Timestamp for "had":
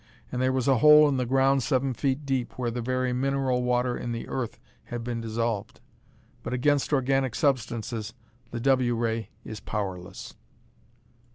4.85-5.03